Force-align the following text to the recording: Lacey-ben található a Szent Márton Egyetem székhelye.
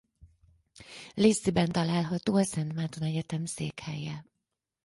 Lacey-ben 1.15 1.71
található 1.71 2.35
a 2.35 2.43
Szent 2.43 2.73
Márton 2.73 3.03
Egyetem 3.03 3.45
székhelye. 3.45 4.23